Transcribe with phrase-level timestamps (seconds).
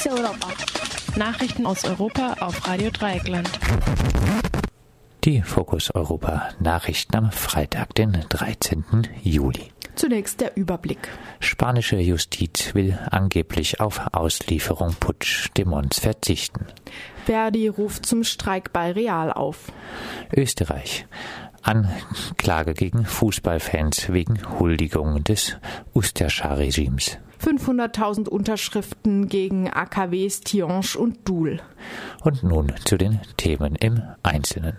[0.00, 0.46] Fokus Europa.
[1.16, 3.50] Nachrichten aus Europa auf Radio Dreieckland.
[5.24, 9.08] Die Fokus Europa Nachrichten am Freitag, den 13.
[9.22, 9.72] Juli.
[9.94, 11.08] Zunächst der Überblick.
[11.40, 16.66] Spanische Justiz will angeblich auf Auslieferung Putsch-Demons verzichten.
[17.26, 19.72] Verdi ruft zum Streik bei Real auf.
[20.34, 21.06] Österreich.
[21.62, 25.56] Anklage gegen Fußballfans wegen Huldigung des
[25.94, 27.18] Ustascha-Regimes.
[27.42, 31.60] 500.000 Unterschriften gegen AKWs Tianche und Doul.
[32.22, 34.76] Und nun zu den Themen im Einzelnen.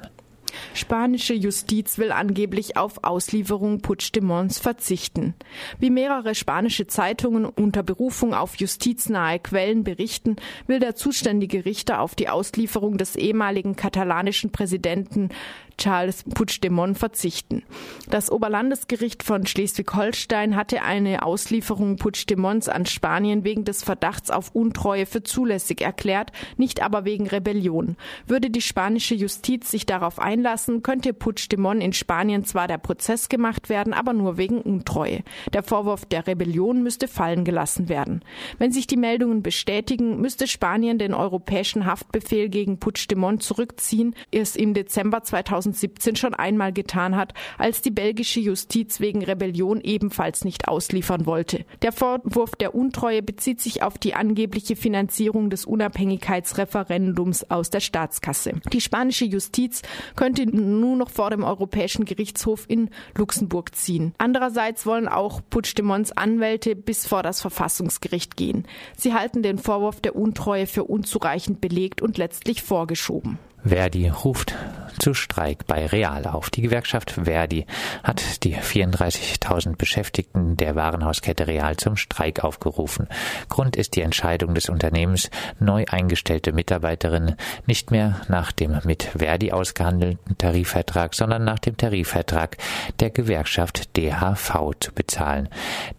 [0.73, 5.33] Spanische Justiz will angeblich auf Auslieferung Puigdemonts verzichten.
[5.79, 10.35] Wie mehrere spanische Zeitungen unter Berufung auf justiznahe Quellen berichten,
[10.67, 15.29] will der zuständige Richter auf die Auslieferung des ehemaligen katalanischen Präsidenten
[15.77, 17.63] Charles Puigdemont verzichten.
[18.09, 25.05] Das Oberlandesgericht von Schleswig-Holstein hatte eine Auslieferung Puigdemonts an Spanien wegen des Verdachts auf Untreue
[25.05, 27.95] für zulässig erklärt, nicht aber wegen Rebellion.
[28.27, 33.69] Würde die spanische Justiz sich darauf einlassen, könnte Puigdemont in Spanien zwar der Prozess gemacht
[33.69, 35.23] werden, aber nur wegen Untreue.
[35.53, 38.23] Der Vorwurf der Rebellion müsste fallen gelassen werden.
[38.57, 44.73] Wenn sich die Meldungen bestätigen, müsste Spanien den europäischen Haftbefehl gegen Puigdemont zurückziehen, es im
[44.73, 50.67] Dezember 2000 2017 schon einmal getan hat, als die belgische Justiz wegen Rebellion ebenfalls nicht
[50.67, 51.65] ausliefern wollte.
[51.81, 58.53] Der Vorwurf der Untreue bezieht sich auf die angebliche Finanzierung des Unabhängigkeitsreferendums aus der Staatskasse.
[58.73, 59.81] Die spanische Justiz
[60.15, 64.13] könnte nun noch vor dem Europäischen Gerichtshof in Luxemburg ziehen.
[64.17, 68.65] Andererseits wollen auch Puigdemonts Anwälte bis vor das Verfassungsgericht gehen.
[68.97, 73.37] Sie halten den Vorwurf der Untreue für unzureichend belegt und letztlich vorgeschoben.
[73.63, 74.55] Verdi ruft
[74.99, 76.49] zu Streik bei Real auf.
[76.49, 77.65] Die Gewerkschaft Verdi
[78.03, 83.07] hat die 34.000 Beschäftigten der Warenhauskette Real zum Streik aufgerufen.
[83.49, 89.51] Grund ist die Entscheidung des Unternehmens, neu eingestellte Mitarbeiterinnen nicht mehr nach dem mit Verdi
[89.51, 92.57] ausgehandelten Tarifvertrag, sondern nach dem Tarifvertrag
[92.99, 95.49] der Gewerkschaft DHV zu bezahlen.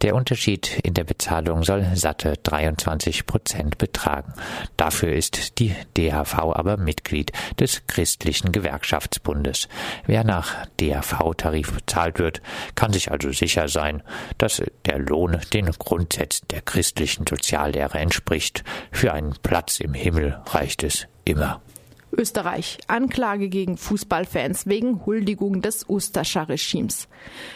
[0.03, 4.33] Der Unterschied in der Bezahlung soll satte 23 Prozent betragen.
[4.77, 8.53] Dafür ist die DHV aber Mitglied des christlichen
[8.83, 9.69] Gewerkschaftsbundes.
[10.07, 12.43] Wer nach DRV-Tarif bezahlt wird,
[12.75, 14.03] kann sich also sicher sein,
[14.39, 18.65] dass der Lohn den Grundsätzen der christlichen Soziallehre entspricht.
[18.91, 21.63] Für einen Platz im Himmel reicht es immer.
[22.13, 22.79] Österreich.
[22.89, 27.09] Anklage gegen Fußballfans wegen Huldigung des Ustascher Regimes.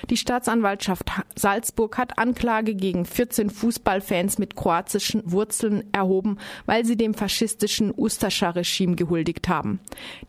[0.08, 7.14] Die Staatsanwaltschaft Salzburg hat Anklage gegen 14 Fußballfans mit kroatischen Wurzeln erhoben, weil sie dem
[7.14, 9.80] faschistischen Ustascher Regime gehuldigt haben.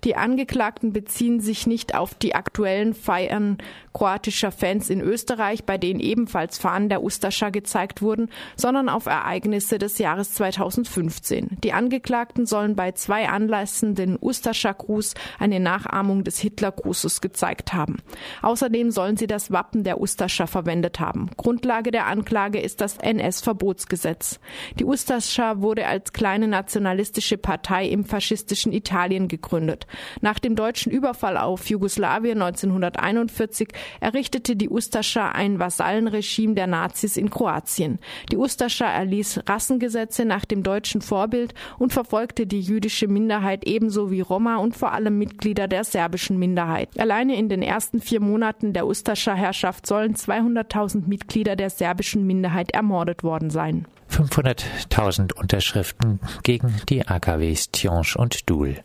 [0.03, 3.57] Die Angeklagten beziehen sich nicht auf die aktuellen Feiern
[3.93, 9.79] kroatischer Fans in Österreich, bei denen ebenfalls Fahnen der Ustascher gezeigt wurden, sondern auf Ereignisse
[9.79, 11.57] des Jahres 2015.
[11.63, 17.97] Die Angeklagten sollen bei zwei Anlässen den Ustascher Gruß eine Nachahmung des Hitlergrußes gezeigt haben.
[18.41, 21.29] Außerdem sollen sie das Wappen der Ustascher verwendet haben.
[21.37, 24.39] Grundlage der Anklage ist das NS-Verbotsgesetz.
[24.79, 29.87] Die Ustascher wurde als kleine nationalistische Partei im faschistischen Italien gegründet.
[30.21, 37.29] Nach dem deutschen Überfall auf Jugoslawien 1941 errichtete die Ustascher ein Vasallenregime der Nazis in
[37.29, 37.99] Kroatien.
[38.31, 44.21] Die Ustascher erließ Rassengesetze nach dem deutschen Vorbild und verfolgte die jüdische Minderheit ebenso sowie
[44.21, 46.89] Roma und vor allem Mitglieder der serbischen Minderheit.
[46.97, 52.71] Alleine in den ersten vier Monaten der Ustascher Herrschaft sollen 200.000 Mitglieder der serbischen Minderheit
[52.71, 53.85] ermordet worden sein.
[54.09, 58.75] 500.000 Unterschriften gegen die AKWs Tianche und Doul.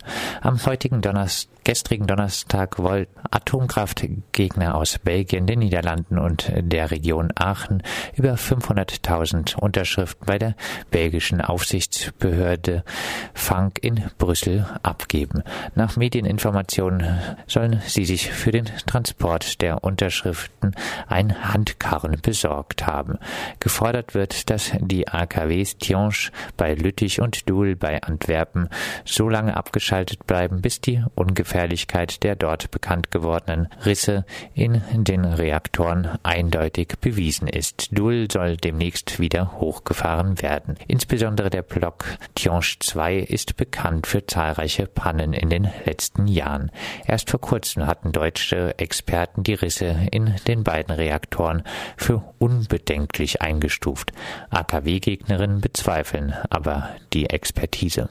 [0.40, 7.82] Am heutigen Donnerstag, gestrigen Donnerstag wollten Atomkraftgegner aus Belgien, den Niederlanden und der Region Aachen
[8.14, 10.56] über 500.000 Unterschriften bei der
[10.90, 12.84] belgischen Aufsichtsbehörde
[13.32, 15.42] Funk in Brüssel abgeben.
[15.74, 20.74] Nach Medieninformationen sollen sie sich für den Transport der Unterschriften
[21.06, 23.18] ein Handkarren besorgt haben.
[23.60, 28.68] Gefordert wird, dass die AKWs Tianche bei Lüttich und Doul bei Antwerpen
[29.04, 34.24] so lange abgeschaltet bleiben, bis die Ungefährlichkeit der dort bekannt gewordenen Risse
[34.54, 37.96] in den Reaktoren eindeutig bewiesen ist.
[37.96, 40.76] Doul soll demnächst wieder hochgefahren werden.
[40.88, 42.04] Insbesondere der Block
[42.34, 46.70] Tianche 2 ist bekannt für zahlreiche Pannen in den letzten Jahren.
[47.06, 51.62] Erst vor kurzem hatten deutsche Experten die Risse in den beiden Reaktoren
[51.96, 54.12] für unbedenklich eingestuft.
[54.50, 58.08] AKW Gegnerinnen bezweifeln aber die Expertise.